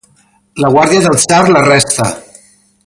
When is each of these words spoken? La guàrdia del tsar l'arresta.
La 0.63 0.71
guàrdia 0.77 1.03
del 1.05 1.19
tsar 1.25 1.41
l'arresta. 1.51 2.11